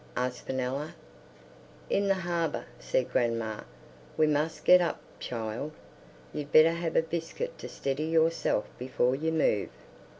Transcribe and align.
asked 0.15 0.47
Fenella. 0.47 0.95
"In 1.87 2.07
the 2.07 2.15
harbour," 2.15 2.65
said 2.79 3.11
grandma. 3.11 3.59
"We 4.17 4.25
must 4.25 4.65
get 4.65 4.81
up, 4.81 4.99
child. 5.19 5.73
You'd 6.33 6.51
better 6.51 6.71
have 6.73 6.95
a 6.95 7.03
biscuit 7.03 7.59
to 7.59 7.69
steady 7.69 8.05
yourself 8.05 8.65
before 8.79 9.13
you 9.13 9.31
move." 9.31 9.69